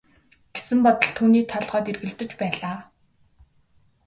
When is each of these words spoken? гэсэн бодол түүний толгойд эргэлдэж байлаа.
гэсэн 0.55 0.77
бодол 0.85 1.11
түүний 1.17 1.43
толгойд 1.51 1.85
эргэлдэж 1.91 2.31
байлаа. 2.41 2.77